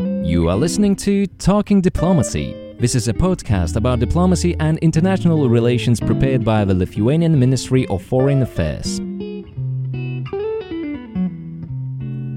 [0.00, 2.74] You are listening to Talking Diplomacy.
[2.78, 8.02] This is a podcast about diplomacy and international relations prepared by the Lithuanian Ministry of
[8.02, 8.98] Foreign Affairs.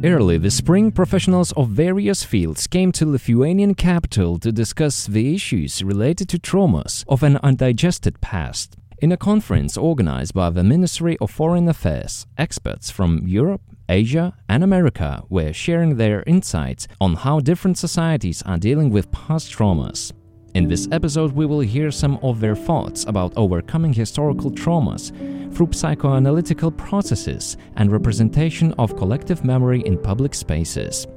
[0.03, 5.81] Early this spring, professionals of various fields came to Lithuanian capital to discuss the issues
[5.81, 8.75] related to traumas of an undigested past.
[8.97, 14.63] In a conference organized by the Ministry of Foreign Affairs, experts from Europe, Asia, and
[14.63, 20.11] America were sharing their insights on how different societies are dealing with past traumas.
[20.55, 25.09] In this episode, we will hear some of their thoughts about overcoming historical traumas
[25.55, 31.07] through psychoanalytical processes and representation of collective memory in public spaces.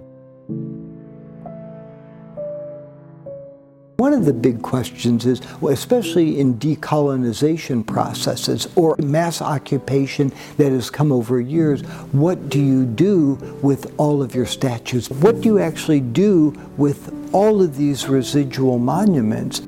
[3.96, 10.91] One of the big questions is, especially in decolonization processes or mass occupation that has
[10.91, 11.80] come over years,
[12.12, 15.09] what do you do with all of your statues?
[15.09, 19.62] What do you actually do with all of these residual monuments?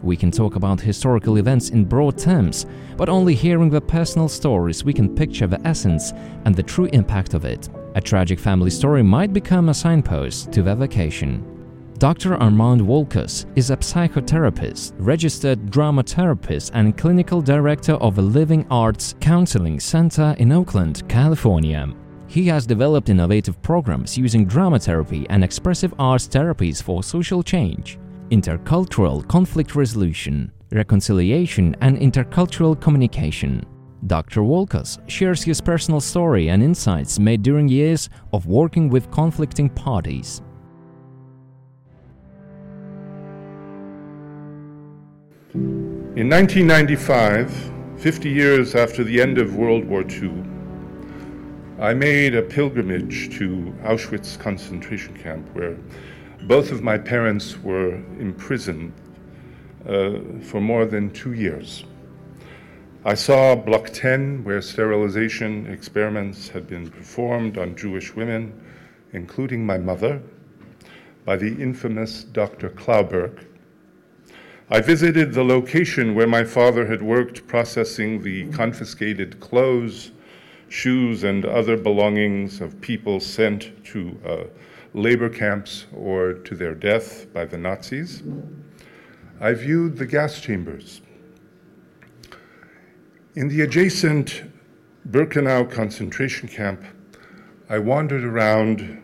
[0.00, 4.84] We can talk about historical events in broad terms, but only hearing the personal stories
[4.84, 6.12] we can picture the essence
[6.44, 7.68] and the true impact of it.
[7.96, 11.42] A tragic family story might become a signpost to their vacation.
[11.96, 12.36] Dr.
[12.36, 19.14] Armand Volkas is a psychotherapist, registered drama therapist, and clinical director of a Living Arts
[19.20, 21.88] Counseling Center in Oakland, California.
[22.26, 27.98] He has developed innovative programs using drama therapy and expressive arts therapies for social change,
[28.30, 33.64] intercultural conflict resolution, reconciliation, and intercultural communication.
[34.06, 34.40] Dr.
[34.42, 40.42] Volkas shares his personal story and insights made during years of working with conflicting parties.
[45.54, 50.32] In 1995, 50 years after the end of World War II,
[51.78, 55.76] I made a pilgrimage to Auschwitz concentration camp where
[56.44, 58.92] both of my parents were imprisoned
[59.86, 61.84] uh, for more than two years.
[63.06, 68.52] I saw Block 10, where sterilization experiments had been performed on Jewish women,
[69.12, 70.20] including my mother,
[71.24, 72.68] by the infamous Dr.
[72.68, 73.46] Clauberg.
[74.70, 80.10] I visited the location where my father had worked processing the confiscated clothes,
[80.68, 84.44] shoes, and other belongings of people sent to uh,
[84.94, 88.24] labor camps or to their death by the Nazis.
[89.40, 91.02] I viewed the gas chambers
[93.36, 94.44] in the adjacent
[95.10, 96.82] Birkenau concentration camp,
[97.68, 99.02] I wandered around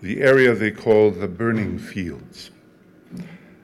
[0.00, 2.52] the area they call the burning fields.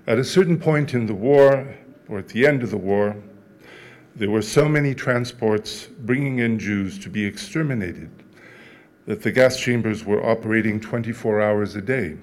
[0.09, 1.77] At a certain point in the war,
[2.09, 3.17] or at the end of the war,
[4.17, 8.11] there were so many transports bringing in Jews to be exterminated
[9.07, 12.17] that the gas chambers were operating 24 hours a day.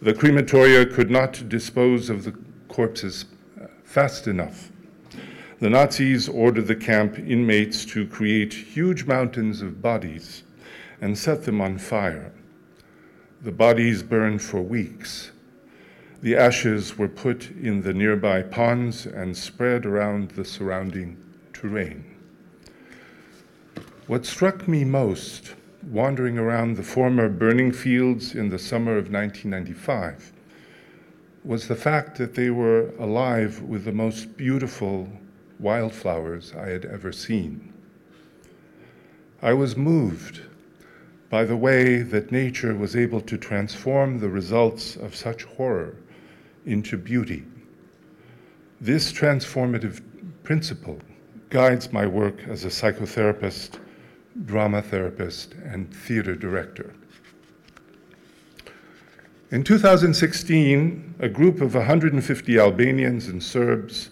[0.00, 3.24] The crematoria could not dispose of the corpses
[3.82, 4.70] fast enough
[5.60, 10.44] the Nazis ordered the camp inmates to create huge mountains of bodies
[11.00, 12.32] and set them on fire.
[13.42, 15.32] The bodies burned for weeks.
[16.22, 21.16] The ashes were put in the nearby ponds and spread around the surrounding
[21.52, 22.04] terrain.
[24.06, 30.32] What struck me most, wandering around the former burning fields in the summer of 1995,
[31.44, 35.08] was the fact that they were alive with the most beautiful
[35.58, 37.72] wildflowers I had ever seen.
[39.42, 40.42] I was moved
[41.30, 45.96] by the way that nature was able to transform the results of such horror
[46.64, 47.44] into beauty.
[48.80, 50.00] This transformative
[50.42, 50.98] principle
[51.50, 53.78] guides my work as a psychotherapist,
[54.44, 56.94] drama therapist, and theater director.
[59.50, 64.10] In 2016, a group of 150 Albanians and Serbs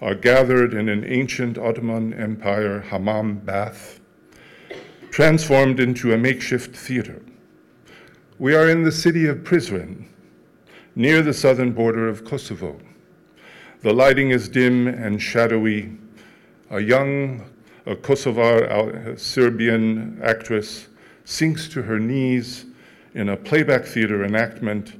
[0.00, 4.00] are gathered in an ancient Ottoman Empire hammam bath,
[5.10, 7.22] transformed into a makeshift theater.
[8.38, 10.06] We are in the city of Prizren,
[10.94, 12.78] near the southern border of Kosovo.
[13.80, 15.96] The lighting is dim and shadowy.
[16.70, 17.42] A young
[17.86, 20.88] a Kosovar Serbian actress
[21.24, 22.66] sinks to her knees
[23.14, 24.94] in a playback theater enactment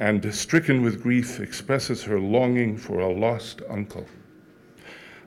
[0.00, 4.06] and, stricken with grief, expresses her longing for a lost uncle.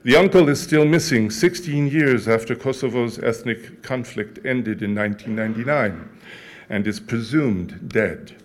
[0.02, 6.10] The uncle is still missing 16 years after Kosovo's ethnic conflict ended in 1999
[6.68, 8.36] and is presumed dead.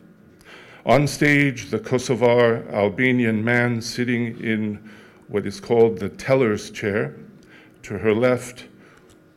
[0.85, 4.79] On stage, the Kosovar Albanian man sitting in
[5.27, 7.15] what is called the teller's chair
[7.83, 8.65] to her left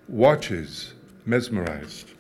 [0.09, 0.95] watches
[1.25, 2.11] mesmerized.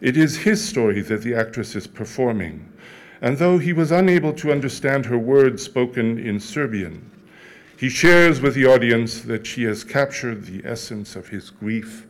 [0.00, 2.70] It is his story that the actress is performing,
[3.24, 7.10] and though he was unable to understand her words spoken in Serbian,
[7.78, 12.06] he shares with the audience that she has captured the essence of his grief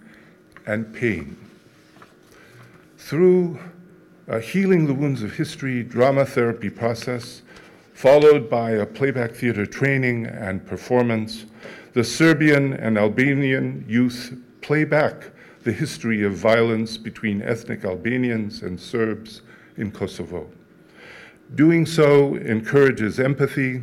[0.67, 1.37] and pain.
[2.99, 3.61] Through
[4.27, 7.43] a healing the wounds of history drama therapy process,
[7.93, 11.45] followed by a playback theater training and performance,
[11.93, 15.31] the Serbian and Albanian youth play back
[15.63, 19.43] the history of violence between ethnic Albanians and Serbs
[19.77, 20.51] in Kosovo.
[21.55, 23.83] Doing so encourages empathy,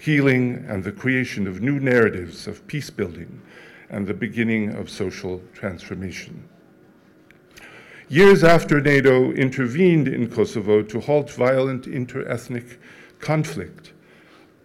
[0.00, 3.40] healing, and the creation of new narratives of peace building
[3.88, 6.48] and the beginning of social transformation.
[8.08, 12.80] Years after NATO intervened in Kosovo to halt violent inter-ethnic
[13.20, 13.92] conflict,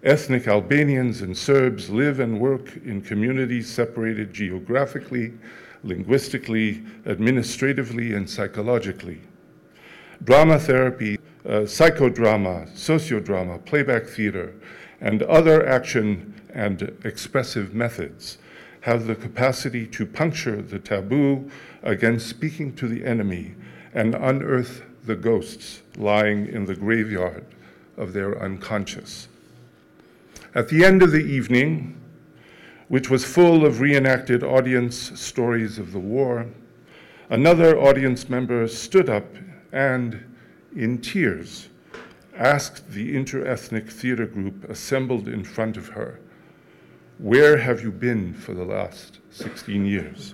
[0.04, 5.34] ethnic Albanians and Serbs live and work in communities separated geographically,
[5.84, 9.22] linguistically, administratively, and psychologically.
[10.24, 14.54] Drama therapy, uh, psychodrama, sociodrama, playback theater,
[15.02, 18.38] and other action and expressive methods
[18.82, 21.50] have the capacity to puncture the taboo
[21.84, 23.56] against speaking to the enemy
[23.94, 27.46] and unearth the ghosts lying in the graveyard
[27.98, 29.28] of their unconscious.
[30.56, 32.00] At the end of the evening,
[32.88, 36.46] which was full of reenacted audience stories of the war,
[37.30, 39.26] another audience member stood up
[39.72, 40.24] and,
[40.76, 41.70] in tears,
[42.36, 46.20] asked the interethnic theater group assembled in front of her
[47.20, 50.34] where have you been for the last 16 years?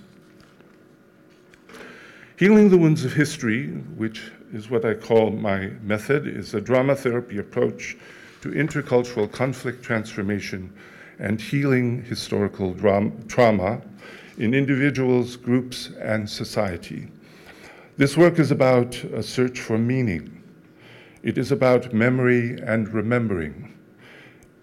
[2.36, 6.96] Healing the Wounds of History, which is what I call my method, is a drama
[6.96, 7.98] therapy approach
[8.40, 10.72] to intercultural conflict transformation
[11.18, 12.74] and healing historical
[13.28, 13.82] trauma
[14.38, 17.08] in individuals, groups, and society.
[18.00, 20.42] This work is about a search for meaning.
[21.22, 23.76] It is about memory and remembering.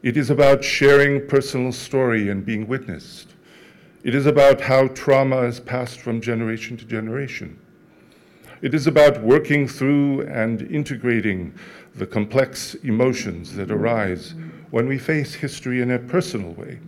[0.01, 3.36] It is about sharing personal story and being witnessed.
[4.04, 7.60] It is about how trauma is passed from generation to generation.
[8.63, 11.54] It is about working through and integrating
[11.94, 14.34] the complex emotions that arise
[14.72, 16.80] when we face history in a personal way.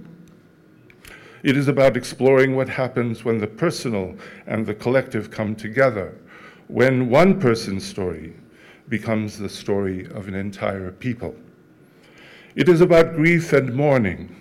[1.44, 4.16] It is about exploring what happens when the personal
[4.48, 6.18] and the collective come together,
[6.69, 8.31] when one person's story
[8.89, 11.36] becomes the story of an entire people.
[12.56, 14.36] It is about grief and mourning.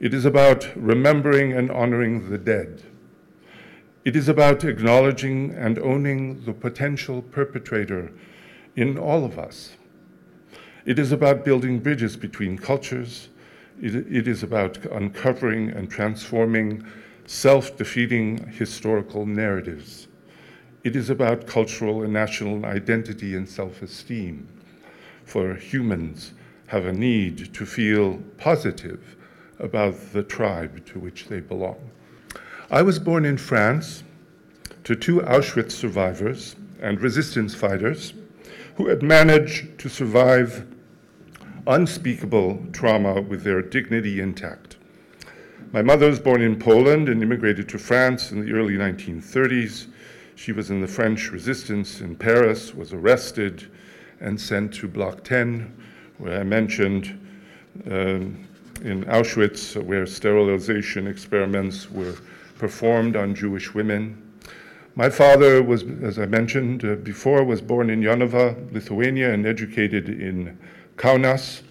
[0.00, 2.82] It is about remembering and honoring the dead.
[4.06, 8.12] It is about acknowledging and owning the potential perpetrator
[8.74, 9.76] in all of us.
[10.86, 13.28] It is about building bridges between cultures.
[13.78, 16.86] it, it is about uncovering and transforming
[17.26, 20.07] self defeating historical narratives.
[20.88, 24.48] It is about cultural and national identity and self esteem
[25.22, 26.32] for humans
[26.68, 29.14] have a need to feel positive
[29.58, 31.90] about the tribe to which they belong.
[32.70, 34.02] I was born in France
[34.84, 38.14] to two Auschwitz survivors and resistance fighters
[38.76, 40.66] who had managed to survive
[41.66, 44.78] unspeakable trauma with their dignity intact.
[45.70, 49.88] My mother was born in Poland and immigrated to France in the early 1930s.
[50.38, 53.68] She was in the French resistance in Paris, was arrested,
[54.20, 55.74] and sent to Block 10,
[56.18, 57.18] where I mentioned
[57.90, 58.20] uh,
[58.84, 62.14] in Auschwitz, where sterilization experiments were
[62.56, 64.22] performed on Jewish women.
[64.94, 70.08] My father was, as I mentioned uh, before, was born in Jonava, Lithuania, and educated
[70.08, 70.56] in
[70.96, 71.62] Kaunas.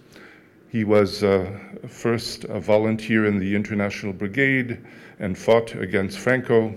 [0.67, 1.57] He was uh,
[1.87, 4.85] first a volunteer in the International Brigade
[5.19, 6.75] and fought against Franco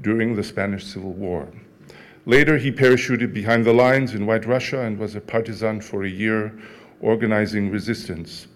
[0.00, 1.48] during the Spanish Civil War.
[2.24, 6.08] Later, he parachuted behind the lines in White Russia and was a partisan for a
[6.08, 6.52] year
[7.00, 8.48] organizing resistance.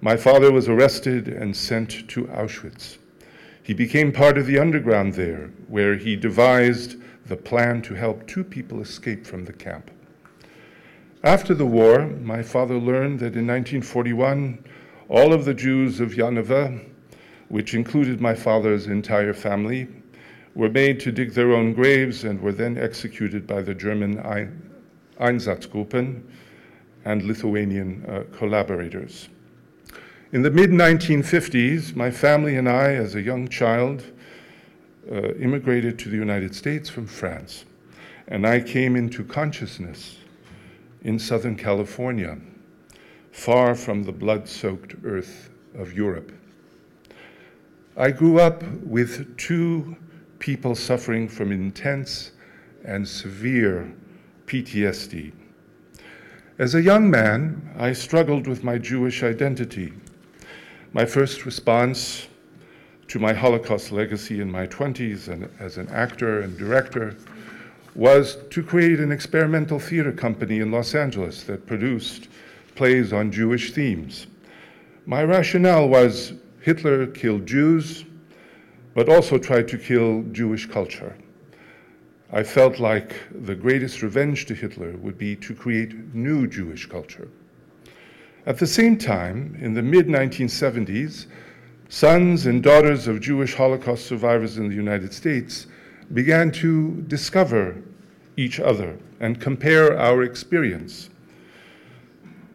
[0.00, 2.98] My father was arrested and sent to Auschwitz.
[3.62, 6.96] He became part of the underground there, where he devised
[7.26, 9.90] the plan to help two people escape from the camp.
[11.22, 14.64] After the war, my father learned that in 1941,
[15.08, 16.80] all of the Jews of Jonava,
[17.48, 19.86] which included my father's entire family,
[20.54, 24.16] were made to dig their own graves and were then executed by the German
[25.20, 26.22] Einsatzgruppen,
[27.04, 29.28] and Lithuanian uh, collaborators.
[30.32, 34.04] In the mid 1950s, my family and I, as a young child,
[35.10, 37.64] uh, immigrated to the United States from France,
[38.28, 40.18] and I came into consciousness
[41.02, 42.38] in Southern California,
[43.32, 46.32] far from the blood soaked earth of Europe.
[47.96, 49.96] I grew up with two
[50.40, 52.32] people suffering from intense
[52.84, 53.92] and severe
[54.46, 55.32] PTSD.
[56.58, 59.92] As a young man, I struggled with my Jewish identity.
[60.92, 62.26] My first response
[63.08, 67.16] to my Holocaust legacy in my 20s and as an actor and director
[67.94, 72.28] was to create an experimental theater company in Los Angeles that produced
[72.74, 74.26] plays on Jewish themes.
[75.06, 78.04] My rationale was Hitler killed Jews,
[78.94, 81.16] but also tried to kill Jewish culture.
[82.32, 87.28] I felt like the greatest revenge to Hitler would be to create new Jewish culture.
[88.46, 91.26] At the same time, in the mid 1970s,
[91.88, 95.66] sons and daughters of Jewish Holocaust survivors in the United States
[96.14, 97.76] began to discover
[98.36, 101.10] each other and compare our experience.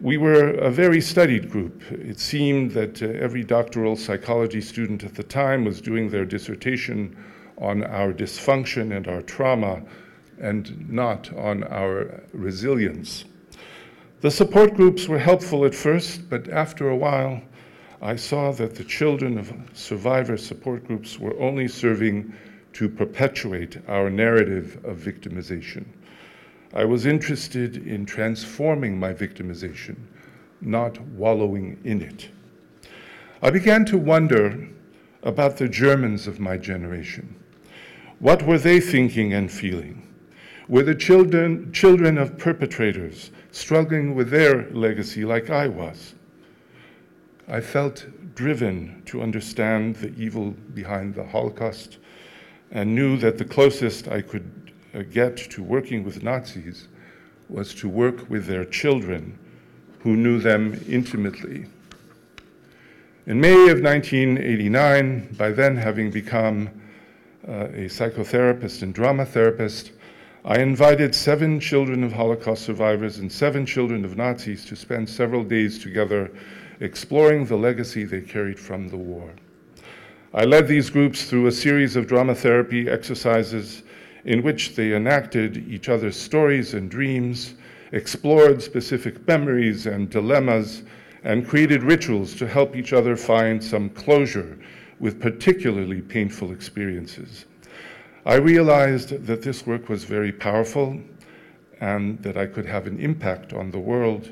[0.01, 1.81] We were a very studied group.
[1.89, 7.15] It seemed that uh, every doctoral psychology student at the time was doing their dissertation
[7.57, 9.81] on our dysfunction and our trauma
[10.37, 13.23] and not on our resilience.
[14.19, 17.41] The support groups were helpful at first, but after a while,
[18.01, 22.33] I saw that the children of survivor support groups were only serving
[22.73, 25.85] to perpetuate our narrative of victimization.
[26.75, 29.95] I was interested in transforming my victimization,
[30.59, 32.29] not wallowing in it.
[33.41, 34.67] I began to wonder
[35.23, 37.33] about the Germans of my generation.
[38.19, 40.05] What were they thinking and feeling?
[40.67, 46.13] Were the children, children of perpetrators struggling with their legacy like I was?
[47.47, 48.05] I felt
[48.35, 51.99] driven to understand the evil behind the Holocaust
[52.71, 54.64] and knew that the closest I could
[55.03, 56.87] get to working with Nazis
[57.49, 59.37] was to work with their children
[59.99, 61.65] who knew them intimately.
[63.27, 66.69] In May of 1989, by then having become
[67.47, 69.91] uh, a psychotherapist and drama therapist,
[70.43, 75.43] I invited seven children of Holocaust survivors and seven children of Nazis to spend several
[75.43, 76.31] days together
[76.81, 79.31] exploring the legacy they carried from the war.
[80.35, 83.81] I led these groups through a series of drama therapy exercises
[84.25, 87.53] in which they enacted each other's stories and dreams,
[87.91, 90.83] explored specific memories and dilemmas,
[91.23, 94.57] and created rituals to help each other find some closure
[94.99, 97.45] with particularly painful experiences.
[98.25, 100.99] I realized that this work was very powerful
[101.79, 104.31] and that I could have an impact on the world.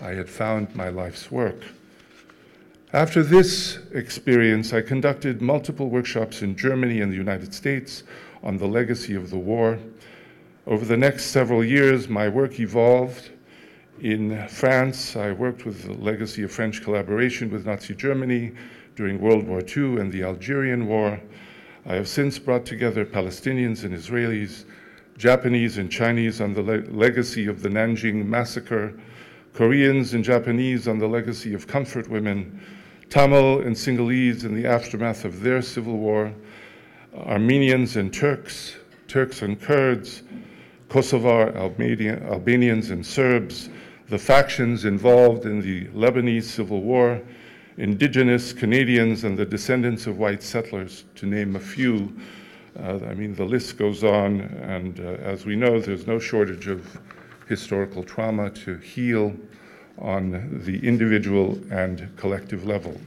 [0.00, 1.62] I had found my life's work.
[2.92, 8.04] After this experience, I conducted multiple workshops in Germany and the United States
[8.44, 9.78] on the legacy of the war.
[10.66, 13.30] Over the next several years, my work evolved.
[14.00, 18.52] In France, I worked with the legacy of French collaboration with Nazi Germany
[18.96, 21.20] during World War II and the Algerian War.
[21.86, 24.64] I have since brought together Palestinians and Israelis,
[25.16, 28.94] Japanese and Chinese on the le- legacy of the Nanjing massacre,
[29.52, 32.60] Koreans and Japanese on the legacy of comfort women,
[33.10, 36.34] Tamil and Sinhalese in the aftermath of their civil war,
[37.16, 38.74] Armenians and Turks,
[39.06, 40.22] Turks and Kurds,
[40.88, 43.68] Kosovar, Albania, Albanians and Serbs,
[44.08, 47.20] the factions involved in the Lebanese civil war,
[47.78, 52.12] indigenous Canadians and the descendants of white settlers, to name a few.
[52.78, 56.66] Uh, I mean, the list goes on, and uh, as we know, there's no shortage
[56.66, 57.00] of
[57.48, 59.34] historical trauma to heal
[59.98, 63.00] on the individual and collective level.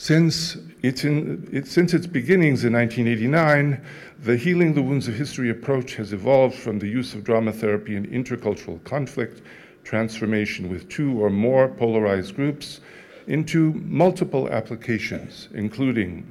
[0.00, 3.84] Since its, in, it, since its beginnings in 1989,
[4.22, 7.96] the Healing the Wounds of History approach has evolved from the use of drama therapy
[7.96, 9.42] in intercultural conflict
[9.84, 12.80] transformation with two or more polarized groups
[13.26, 16.26] into multiple applications, including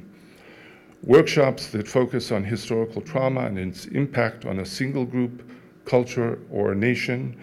[1.03, 5.47] workshops that focus on historical trauma and its impact on a single group,
[5.85, 7.39] culture, or nation,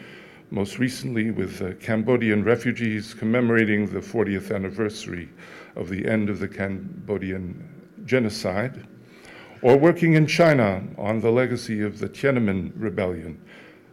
[0.50, 5.28] most recently with uh, Cambodian refugees commemorating the 40th anniversary
[5.76, 7.68] of the end of the Cambodian
[8.04, 8.86] genocide,
[9.62, 13.40] or working in China on the legacy of the Tiananmen Rebellion,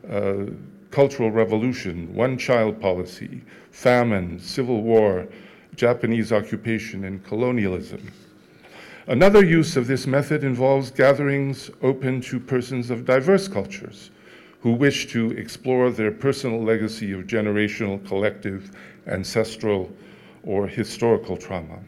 [0.10, 0.46] uh,
[0.92, 5.28] Cultural Revolution, One Child Policy, famine, civil war,
[5.76, 8.12] Japanese occupation, and colonialism.
[9.08, 14.12] Another use of this method involves gatherings open to persons of diverse cultures
[14.62, 18.72] who wish to explore their personal legacy of generational, collective,
[19.08, 19.92] ancestral,
[20.44, 21.80] or historical trauma.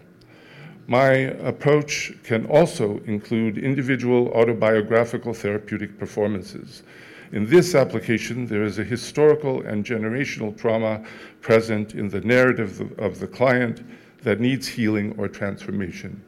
[0.88, 1.12] My
[1.44, 6.84] approach can also include individual autobiographical therapeutic performances
[7.32, 11.04] in this application, there is a historical and generational trauma
[11.42, 13.84] present in the narrative of the client
[14.24, 16.24] that needs healing or transformation.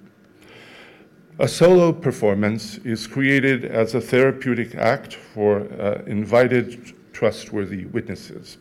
[1.40, 8.58] A solo performance is created as a therapeutic act for uh, invited, trustworthy witnesses.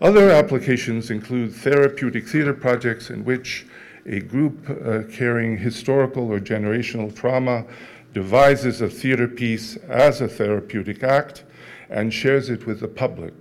[0.00, 3.66] Other applications include therapeutic theater projects in which
[4.06, 7.66] a group uh, carrying historical or generational trauma
[8.14, 11.44] devises a theater piece as a therapeutic act
[11.90, 13.34] and shares it with the public.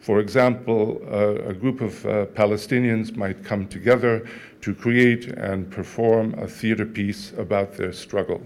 [0.00, 4.28] For example, uh, a group of uh, Palestinians might come together
[4.62, 8.42] to create and perform a theater piece about their struggle.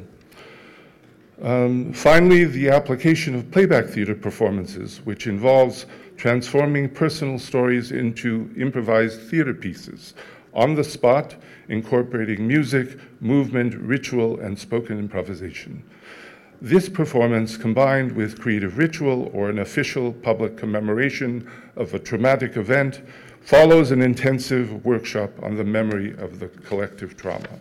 [1.42, 5.86] Um, finally, the application of playback theater performances, which involves
[6.16, 10.14] transforming personal stories into improvised theater pieces
[10.54, 11.36] on the spot,
[11.68, 15.82] incorporating music, movement, ritual, and spoken improvisation.
[16.62, 23.02] This performance, combined with creative ritual or an official public commemoration of a traumatic event,
[23.42, 27.60] follows an intensive workshop on the memory of the collective trauma.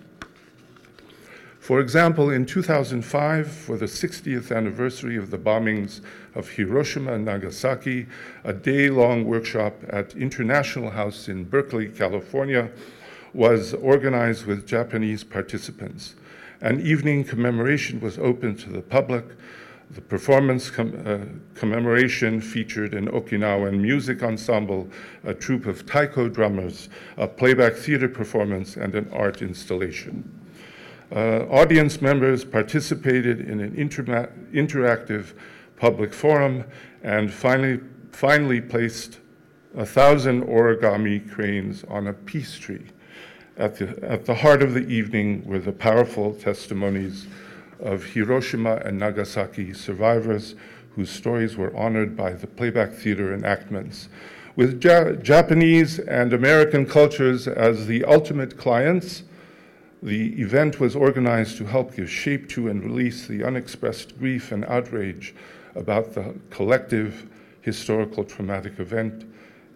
[1.66, 6.00] For example, in 2005, for the 60th anniversary of the bombings
[6.36, 8.06] of Hiroshima and Nagasaki,
[8.44, 12.70] a day long workshop at International House in Berkeley, California,
[13.34, 16.14] was organized with Japanese participants.
[16.62, 19.26] An evening commemoration was open to the public
[19.90, 24.88] the performance com- uh, commemoration featured an Okinawan music ensemble,
[25.24, 30.45] a troupe of taiko drummers, a playback theater performance, and an art installation.
[31.14, 35.34] Uh, audience members participated in an interactive
[35.78, 36.64] public forum
[37.04, 37.80] and finally,
[38.12, 39.20] finally placed
[39.76, 42.86] a thousand origami cranes on a peace tree.
[43.58, 47.28] At the, at the heart of the evening were the powerful testimonies
[47.80, 50.56] of Hiroshima and Nagasaki survivors
[50.96, 54.08] whose stories were honored by the playback theater enactments.
[54.56, 59.24] With ja- Japanese and American cultures as the ultimate clients,
[60.06, 64.64] the event was organized to help give shape to and release the unexpressed grief and
[64.66, 65.34] outrage
[65.74, 67.28] about the collective
[67.62, 69.26] historical traumatic event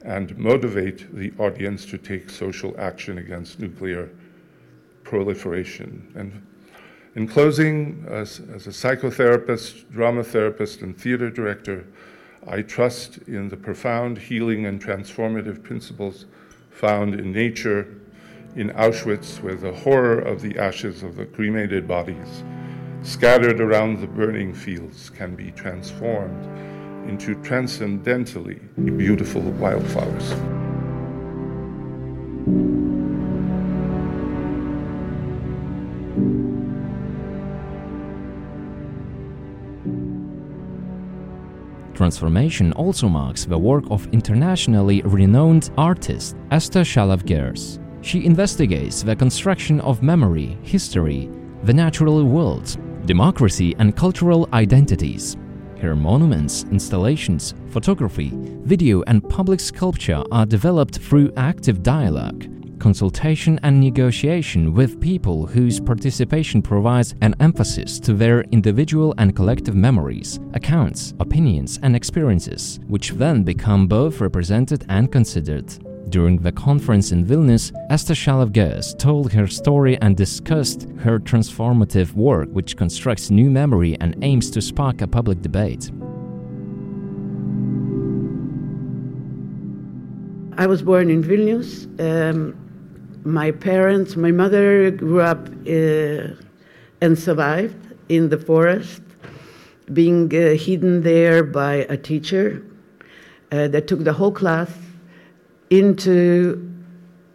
[0.06, 4.08] and motivate the audience to take social action against nuclear
[5.04, 6.08] proliferation.
[6.14, 6.46] And
[7.16, 11.88] in closing, as, as, a psychotherapist, drama therapist, and theater director,
[12.48, 16.26] I trust in the profound healing and transformative principles
[16.70, 17.99] found in nature,
[18.60, 22.44] in Auschwitz, where the horror of the ashes of the cremated bodies
[23.04, 26.44] scattered around the burning fields can be transformed
[27.10, 28.60] into transcendentally
[28.98, 30.34] beautiful wildflowers.
[41.94, 47.80] Transformation also marks the work of internationally renowned artist Esther Shalev Gerz.
[48.02, 51.30] She investigates the construction of memory, history,
[51.64, 55.36] the natural world, democracy, and cultural identities.
[55.80, 58.32] Her monuments, installations, photography,
[58.64, 62.48] video, and public sculpture are developed through active dialogue,
[62.80, 69.76] consultation and negotiation with people whose participation provides an emphasis to their individual and collective
[69.76, 75.78] memories, accounts, opinions, and experiences, which then become both represented and considered.
[76.10, 82.50] During the conference in Vilnius, Esther Shalev told her story and discussed her transformative work,
[82.50, 85.92] which constructs new memory and aims to spark a public debate.
[90.58, 91.86] I was born in Vilnius.
[92.00, 92.56] Um,
[93.24, 96.34] my parents, my mother grew up uh,
[97.02, 99.04] and survived in the forest,
[99.94, 102.64] being uh, hidden there by a teacher
[103.52, 104.72] uh, that took the whole class
[105.70, 106.66] into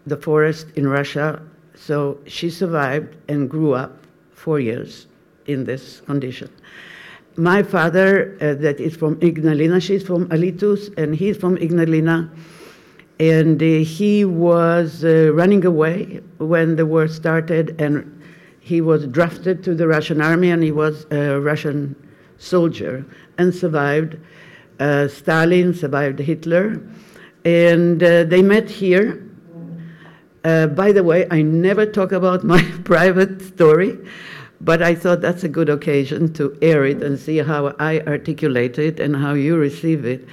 [0.07, 1.43] the forest in Russia.
[1.75, 3.99] So she survived and grew up
[4.33, 5.07] four years
[5.47, 6.51] in this condition.
[7.37, 12.31] My father, uh, that is from Ignalina, she's from Alytus, and he's from Ignalina
[13.21, 18.11] and uh, he was uh, running away when the war started and
[18.61, 21.95] he was drafted to the russian army and he was a russian
[22.39, 23.05] soldier
[23.39, 24.19] and survived
[24.81, 26.81] uh, stalin survived hitler
[27.45, 29.21] and uh, they met here.
[30.45, 33.99] Uh, by the way i never talk about my private story
[34.61, 38.79] but i thought that's a good occasion to air it and see how i articulate
[38.79, 40.29] it and how you receive it.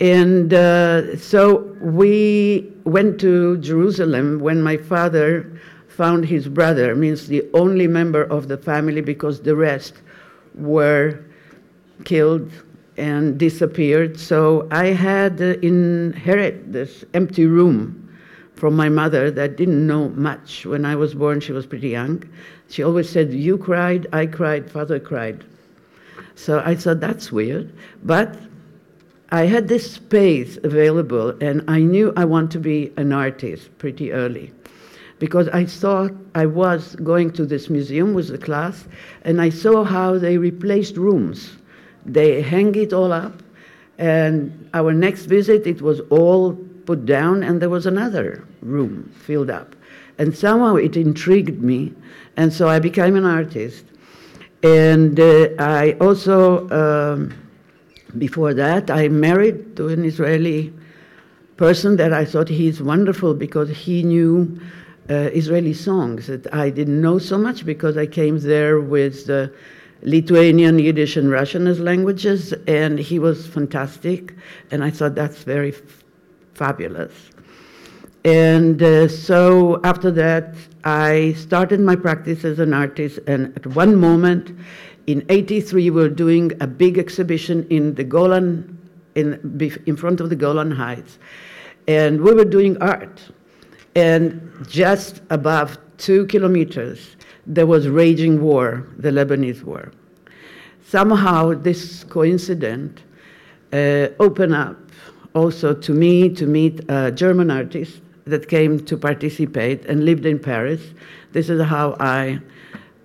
[0.00, 7.44] And uh, so we went to Jerusalem when my father found his brother, means the
[7.52, 9.94] only member of the family because the rest
[10.54, 11.18] were
[12.04, 12.50] killed
[12.98, 14.18] and disappeared.
[14.18, 18.08] So I had uh, inherit this empty room
[18.54, 20.66] from my mother that didn't know much.
[20.66, 22.24] When I was born, she was pretty young.
[22.68, 25.44] She always said, You cried, I cried, father cried.
[26.34, 27.72] So I thought that's weird.
[28.02, 28.36] But
[29.30, 34.12] I had this space available, and I knew I want to be an artist pretty
[34.12, 34.52] early
[35.18, 38.86] because I thought I was going to this museum with the class,
[39.22, 41.56] and I saw how they replaced rooms.
[42.08, 43.42] They hang it all up,
[43.98, 46.54] and our next visit, it was all
[46.86, 49.76] put down, and there was another room filled up.
[50.18, 51.92] And somehow it intrigued me,
[52.36, 53.84] and so I became an artist.
[54.62, 57.34] And uh, I also, um,
[58.16, 60.72] before that, I married to an Israeli
[61.56, 64.60] person that I thought he's wonderful because he knew
[65.10, 69.48] uh, Israeli songs that I didn't know so much because I came there with uh,
[70.02, 74.34] Lithuanian, Yiddish, and Russian as languages, and he was fantastic,
[74.70, 75.82] and I thought that's very f-
[76.54, 77.12] fabulous.
[78.24, 83.96] And uh, so after that, I started my practice as an artist, and at one
[83.96, 84.56] moment,
[85.06, 88.78] in 83, we were doing a big exhibition in the Golan,
[89.14, 91.18] in, in front of the Golan Heights,
[91.86, 93.20] and we were doing art.
[93.96, 97.16] And just above two kilometers,
[97.48, 99.90] there was raging war, the Lebanese war.
[100.86, 103.00] Somehow, this coincidence
[103.72, 104.76] uh, opened up
[105.34, 110.38] also to me to meet a German artist that came to participate and lived in
[110.38, 110.82] Paris.
[111.32, 112.38] This is how I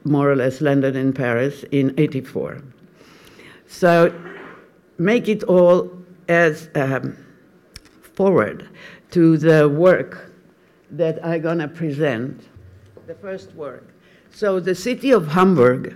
[0.03, 2.61] more or less landed in Paris in 84.
[3.67, 4.13] So
[4.97, 5.89] make it all
[6.27, 7.17] as um,
[8.01, 8.69] forward
[9.11, 10.31] to the work
[10.91, 12.49] that I'm going to present,
[13.07, 13.92] the first work.
[14.35, 15.95] So the city of Hamburg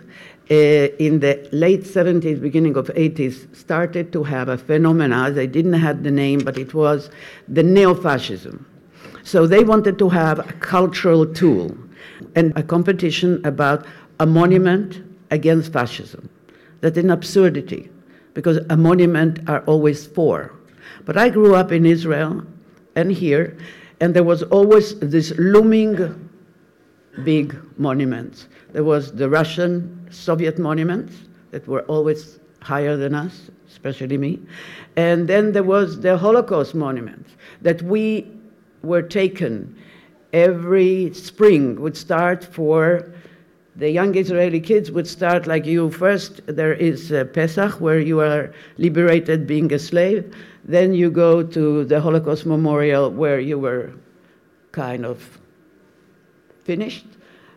[0.52, 5.34] uh, in the late 70s, beginning of 80s, started to have a phenomenon.
[5.34, 7.10] They didn't have the name, but it was
[7.48, 8.64] the neo-fascism.
[9.24, 11.76] So they wanted to have a cultural tool
[12.36, 13.88] and a competition about
[14.20, 16.30] a monument against fascism.
[16.82, 17.90] That's an absurdity,
[18.36, 20.54] because a monument are always for.
[21.06, 22.46] But I grew up in Israel
[22.96, 23.58] and here,
[24.00, 26.27] and there was always this looming
[27.24, 28.48] big monuments.
[28.72, 31.14] There was the Russian Soviet monuments
[31.52, 34.40] that were always higher than us, especially me.
[34.96, 38.28] And then there was the Holocaust monuments that we
[38.84, 39.76] were taken
[40.34, 43.12] every spring would start for
[43.78, 45.92] the young Israeli kids would start like you.
[45.92, 50.36] First, there is uh, Pesach, where you are liberated being a slave.
[50.66, 53.94] Then you go to the Holocaust Memorial, where you were
[54.72, 55.40] kind of
[56.68, 57.08] finished.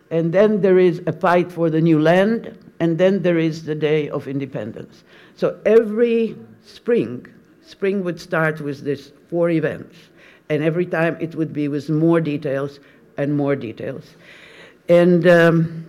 [0.09, 2.57] And then there is a fight for the new land.
[2.79, 5.03] And then there is the Day of Independence.
[5.35, 7.27] So every spring,
[7.61, 9.95] spring would start with these four events.
[10.49, 12.79] And every time it would be with more details
[13.17, 14.15] and more details.
[14.89, 15.85] And um,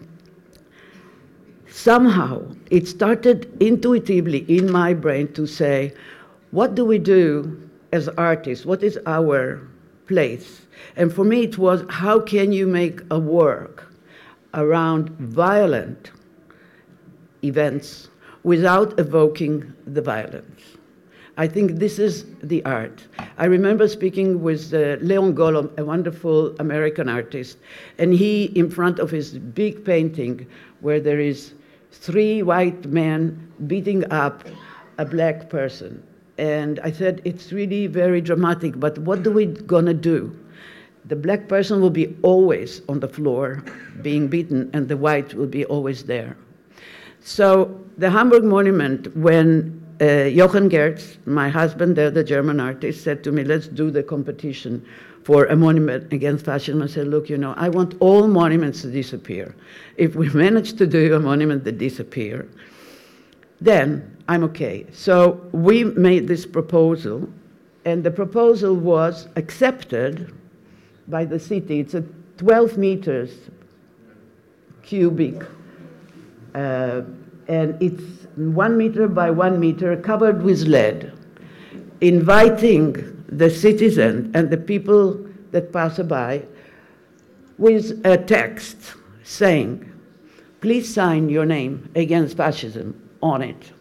[1.68, 5.94] somehow it started intuitively in my brain to say,
[6.50, 8.66] what do we do as artists?
[8.66, 9.66] What is our
[10.06, 10.61] place?
[10.96, 13.92] And for me, it was how can you make a work
[14.54, 16.12] around violent
[17.42, 18.08] events
[18.42, 20.62] without evoking the violence?
[21.38, 23.06] I think this is the art.
[23.38, 27.56] I remember speaking with uh, Leon Golub, a wonderful American artist,
[27.98, 30.46] and he, in front of his big painting,
[30.80, 31.54] where there is
[31.90, 34.44] three white men beating up
[34.98, 36.02] a black person.
[36.36, 40.36] And I said, it's really very dramatic, but what are we gonna do?
[41.06, 43.62] The black person will be always on the floor
[44.02, 46.36] being beaten, and the white will be always there.
[47.20, 53.22] So the Hamburg Monument, when uh, Jochen Gerz, my husband, there, the German artist, said
[53.24, 54.84] to me, let's do the competition
[55.22, 56.82] for a monument against fascism.
[56.82, 59.54] I said, look, you know, I want all monuments to disappear.
[59.96, 62.48] If we manage to do a monument that disappear,
[63.60, 64.86] then I'm okay.
[64.92, 67.28] So we made this proposal,
[67.84, 70.32] and the proposal was accepted
[71.08, 71.80] by the city.
[71.80, 72.02] It's a
[72.38, 73.30] 12 meters
[74.82, 75.42] cubic,
[76.54, 77.02] uh,
[77.48, 78.02] and it's
[78.36, 81.12] one meter by one meter covered with lead,
[82.00, 86.42] inviting the citizen and the people that pass by
[87.58, 89.90] with a text saying,
[90.60, 93.72] please sign your name against fascism on it.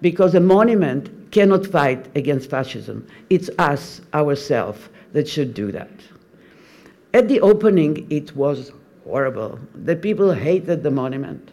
[0.00, 3.06] Because a monument cannot fight against fascism.
[3.30, 4.80] It's us, ourselves,
[5.12, 5.90] that should do that.
[7.16, 8.72] At the opening, it was
[9.04, 9.58] horrible.
[9.74, 11.50] The people hated the monument.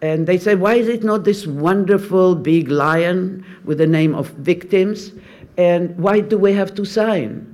[0.00, 4.28] And they said, why is it not this wonderful big lion with the name of
[4.52, 5.10] victims?
[5.56, 7.44] And why do we have to sign?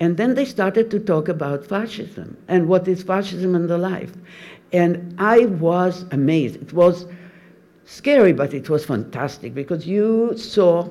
[0.00, 4.14] And then they started to talk about fascism and what is fascism in the life.
[4.72, 6.56] And I was amazed.
[6.56, 7.04] It was
[7.84, 10.88] scary, but it was fantastic because you saw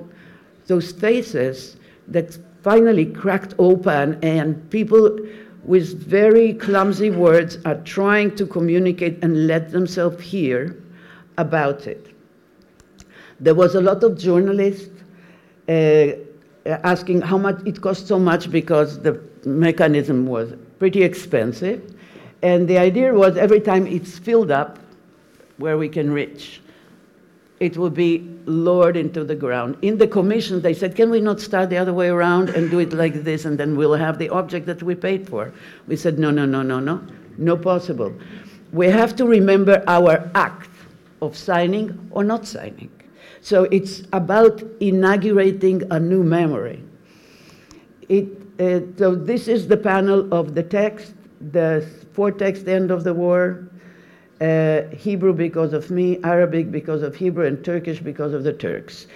[0.67, 5.17] those faces that finally cracked open and people
[5.67, 10.75] with very clumsy words are trying to communicate and let themselves hear
[11.37, 12.07] about it.
[13.39, 14.89] There was a lot of journalists
[15.69, 16.13] uh,
[16.65, 21.95] asking how much it cost so much because the mechanism was pretty expensive.
[22.41, 24.79] And the idea was every time it's filled up,
[25.57, 26.61] where we can reach,
[27.59, 29.77] it will be lowered into the ground.
[29.81, 32.79] In the commission, they said, can we not start the other way around and do
[32.79, 35.51] it like this, and then we'll have the object that we paid for?
[35.87, 37.01] We said, no, no, no, no, no,
[37.37, 38.13] no possible.
[38.71, 40.69] We have to remember our act
[41.21, 42.91] of signing or not signing.
[43.41, 46.83] So it's about inaugurating a new memory.
[48.09, 48.27] It,
[48.59, 51.13] uh, so this is the panel of the text,
[51.51, 53.67] the four text end of the war,
[54.41, 59.07] uh, Hebrew because of me, Arabic because of Hebrew, and Turkish because of the Turks.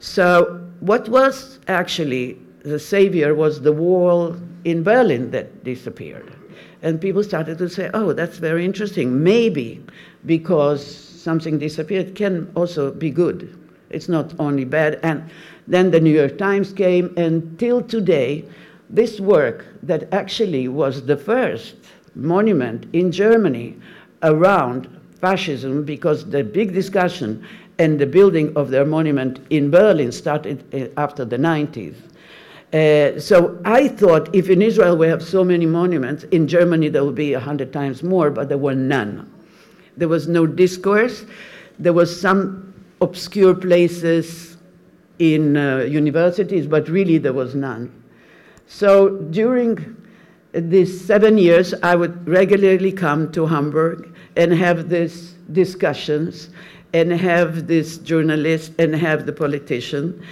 [0.00, 6.32] So, what was actually the savior was the wall in Berlin that disappeared.
[6.82, 9.22] And people started to say, oh, that's very interesting.
[9.22, 9.82] Maybe
[10.26, 13.58] because something disappeared can also be good.
[13.90, 14.98] It's not only bad.
[15.02, 15.30] And
[15.68, 18.44] then the New York Times came, and till today,
[18.90, 21.76] this work that actually was the first
[22.14, 23.76] monument in Germany
[24.24, 24.88] around
[25.20, 27.46] fascism because the big discussion
[27.78, 31.94] and the building of their monument in Berlin started uh, after the 90s.
[32.72, 37.04] Uh, so I thought if in Israel we have so many monuments, in Germany there
[37.04, 39.30] will be a hundred times more, but there were none.
[39.96, 41.24] There was no discourse.
[41.78, 44.56] There was some obscure places
[45.18, 48.02] in uh, universities, but really there was none.
[48.66, 49.96] So during
[50.52, 56.50] these seven years, I would regularly come to Hamburg and have these discussions
[56.92, 60.24] and have this journalist and have the politician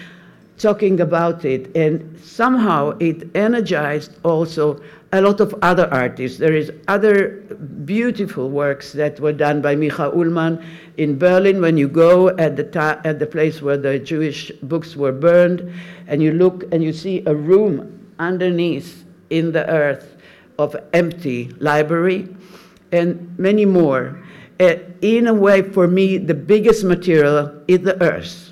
[0.58, 1.74] talking about it.
[1.76, 4.80] And somehow it energized also
[5.12, 6.38] a lot of other artists.
[6.38, 7.30] There is other
[7.84, 10.64] beautiful works that were done by Micha Ullmann
[10.96, 11.60] in Berlin.
[11.60, 15.70] When you go at the, ta- at the place where the Jewish books were burned,
[16.06, 20.16] and you look and you see a room underneath in the earth
[20.58, 22.28] of empty library,
[22.92, 24.22] and many more.
[24.60, 28.50] Uh, in a way, for me, the biggest material is the earth.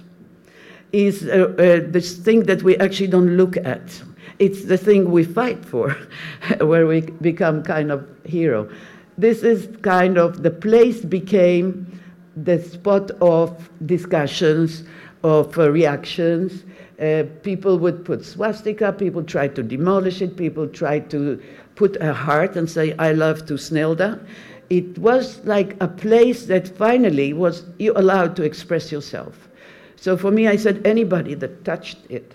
[0.93, 4.03] Is uh, uh, this thing that we actually don't look at.
[4.41, 5.91] It's the thing we fight for,
[6.61, 8.69] where we become kind of hero.
[9.17, 12.01] This is kind of the place became
[12.37, 14.85] the spot of discussions,
[15.23, 16.65] of uh, reactions.
[17.01, 21.41] Uh, people would put swastika, people tried to demolish it, people tried to
[21.81, 23.55] put a heart and say, I love to.
[24.69, 29.49] It was like a place that finally was you allowed to express yourself.
[29.97, 32.33] So for me, I said anybody that touched it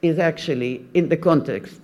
[0.00, 1.82] is actually in the context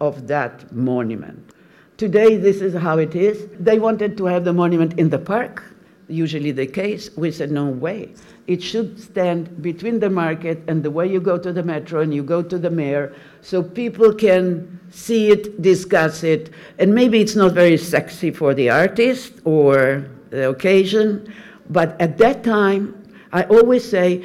[0.00, 1.52] of that monument.
[1.98, 3.46] Today, this is how it is.
[3.60, 5.62] They wanted to have the monument in the park,
[6.08, 7.10] usually the case.
[7.14, 8.14] We said, no way.
[8.46, 12.14] It should stand between the market and the way you go to the metro and
[12.14, 13.14] you go to the mayor
[13.46, 18.68] so people can see it, discuss it, and maybe it's not very sexy for the
[18.68, 21.32] artist or the occasion,
[21.70, 23.00] but at that time,
[23.32, 24.24] I always say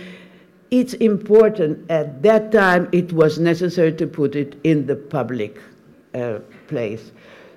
[0.72, 1.86] it's important.
[1.92, 5.60] At that time, it was necessary to put it in the public
[6.16, 7.12] uh, place.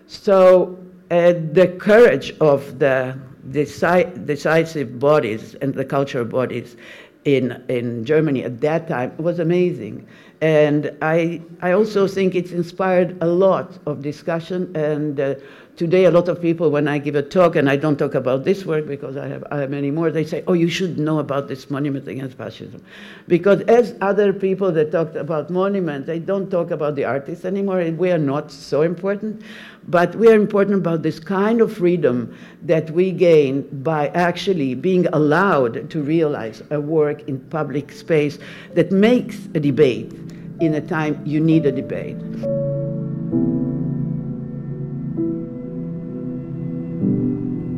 [0.06, 0.78] So
[1.10, 6.76] uh, the courage of the deci- decisive bodies and the cultural bodies
[7.24, 10.06] in, in Germany at that time was amazing.
[10.40, 14.74] And I, I also think it's inspired a lot of discussion.
[14.76, 15.34] And uh,
[15.76, 18.44] today, a lot of people, when I give a talk, and I don't talk about
[18.44, 21.18] this work because I have, I have many more, they say, oh, you should know
[21.18, 22.82] about this monument against fascism.
[23.26, 27.80] Because as other people that talked about monuments, they don't talk about the artists anymore,
[27.80, 29.42] and we are not so important.
[29.88, 35.06] But we are important about this kind of freedom that we gain by actually being
[35.08, 38.38] allowed to realize a work in public space
[38.74, 40.12] that makes a debate
[40.60, 42.16] in a time you need a debate.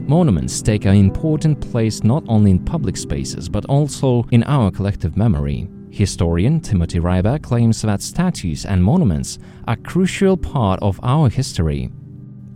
[0.09, 5.17] Monuments take an important place not only in public spaces but also in our collective
[5.17, 5.69] memory.
[5.91, 11.91] Historian Timothy Ryback claims that statues and monuments are crucial part of our history.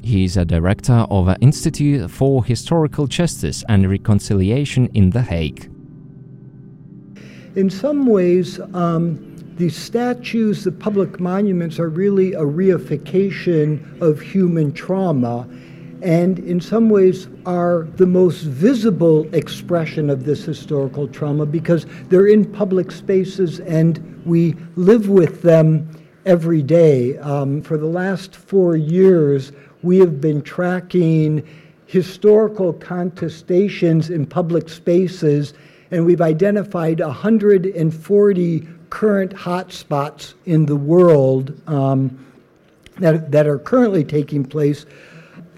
[0.01, 5.69] He is a director of the Institute for Historical Justice and Reconciliation in The Hague.
[7.57, 14.73] In some ways, um, these statues, the public monuments, are really a reification of human
[14.73, 15.49] trauma
[16.03, 22.27] and in some ways are the most visible expression of this historical trauma because they're
[22.27, 25.89] in public spaces and we live with them
[26.27, 27.19] every day.
[27.19, 31.47] Um, for the last four years, we have been tracking
[31.87, 35.55] historical contestations in public spaces,
[35.91, 42.27] and we've identified 140 current hotspots in the world um,
[42.99, 44.87] that, that are currently taking place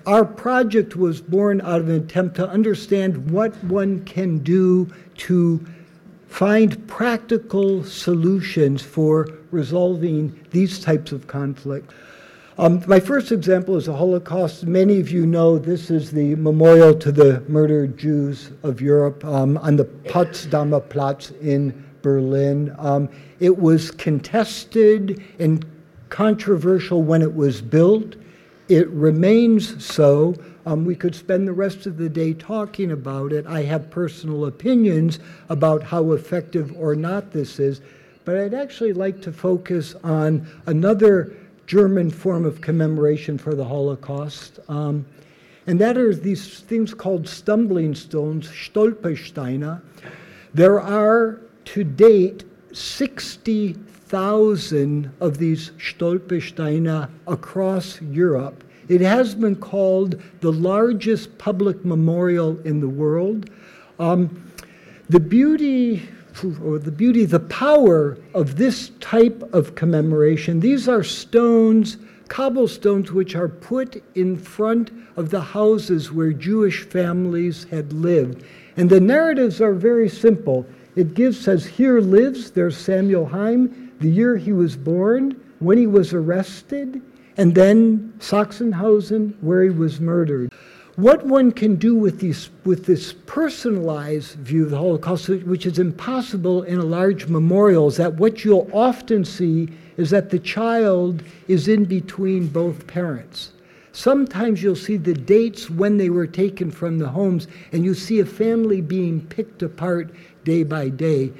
[0.06, 5.64] our project was born out of an attempt to understand what one can do to
[6.28, 11.94] find practical solutions for resolving these types of conflicts.
[12.58, 14.64] Um, my first example is the Holocaust.
[14.64, 19.56] Many of you know this is the memorial to the murdered Jews of Europe um,
[19.58, 22.74] on the Potsdamer Platz in Berlin.
[22.78, 23.08] Um,
[23.40, 25.64] it was contested and
[26.10, 28.16] controversial when it was built.
[28.72, 30.34] It remains so.
[30.64, 33.46] Um, we could spend the rest of the day talking about it.
[33.46, 35.18] I have personal opinions
[35.50, 37.82] about how effective or not this is,
[38.24, 44.58] but I'd actually like to focus on another German form of commemoration for the Holocaust.
[44.68, 45.04] Um,
[45.66, 49.82] and that are these things called stumbling stones, Stolpersteine.
[50.54, 53.76] There are to date 60
[54.12, 58.62] thousand of these Stolpersteine across Europe.
[58.88, 63.48] It has been called the largest public memorial in the world.
[63.98, 64.52] Um,
[65.08, 66.06] the beauty,
[66.62, 71.96] or the beauty, the power of this type of commemoration, these are stones,
[72.28, 78.44] cobblestones, which are put in front of the houses where Jewish families had lived.
[78.76, 80.66] And the narratives are very simple.
[80.96, 85.86] It gives, says, here lives, there's Samuel Heim, the year he was born, when he
[85.86, 87.00] was arrested,
[87.36, 90.52] and then Sachsenhausen, where he was murdered.
[90.96, 95.78] What one can do with, these, with this personalized view of the Holocaust, which is
[95.78, 101.22] impossible in a large memorial, is that what you'll often see is that the child
[101.48, 103.52] is in between both parents.
[103.92, 108.20] Sometimes you'll see the dates when they were taken from the homes, and you see
[108.20, 110.10] a family being picked apart
[110.44, 111.32] day by day.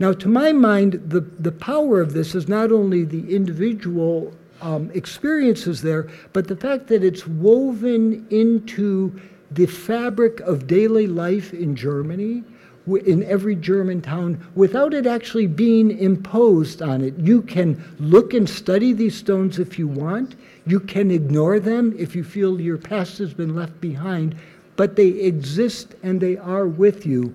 [0.00, 4.32] Now, to my mind, the, the power of this is not only the individual
[4.62, 11.52] um, experiences there, but the fact that it's woven into the fabric of daily life
[11.52, 12.42] in Germany,
[13.04, 17.14] in every German town, without it actually being imposed on it.
[17.18, 20.34] You can look and study these stones if you want.
[20.66, 24.34] You can ignore them if you feel your past has been left behind,
[24.76, 27.34] but they exist and they are with you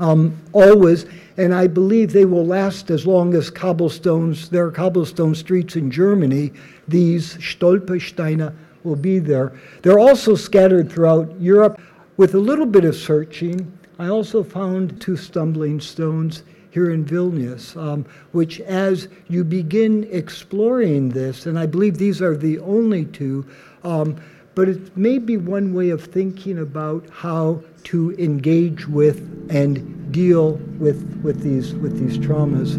[0.00, 5.34] um, always, and I believe they will last as long as cobblestones, there are cobblestone
[5.34, 6.52] streets in Germany.
[6.88, 9.52] These Stolpersteine will be there.
[9.82, 11.80] They're also scattered throughout Europe.
[12.16, 17.76] With a little bit of searching, I also found two stumbling stones here in Vilnius,
[17.76, 23.46] um, which as you begin exploring this, and I believe these are the only two,
[23.82, 24.16] um,
[24.54, 30.52] but it may be one way of thinking about how to engage with and deal
[30.78, 32.78] with, with, these, with these traumas.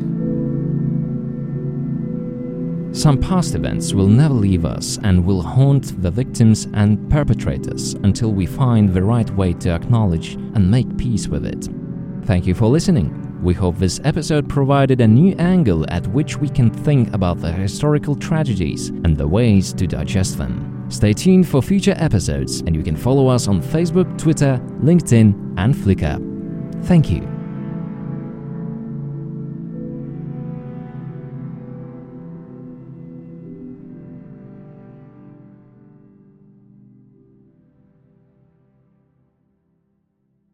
[2.95, 8.33] Some past events will never leave us and will haunt the victims and perpetrators until
[8.33, 11.69] we find the right way to acknowledge and make peace with it.
[12.25, 13.17] Thank you for listening.
[13.41, 17.51] We hope this episode provided a new angle at which we can think about the
[17.51, 20.80] historical tragedies and the ways to digest them.
[20.91, 25.73] Stay tuned for future episodes, and you can follow us on Facebook, Twitter, LinkedIn, and
[25.73, 26.19] Flickr.
[26.86, 27.30] Thank you.